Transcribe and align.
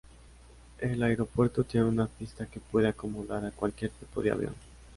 El 0.79 1.03
aeropuerto 1.03 1.63
tiene 1.63 1.85
una 1.85 2.07
pista 2.07 2.47
que 2.47 2.59
puede 2.59 2.87
acomodar 2.87 3.45
a 3.45 3.51
cualquier 3.51 3.91
tipo 3.91 4.23
de 4.23 4.31
avión. 4.31 4.55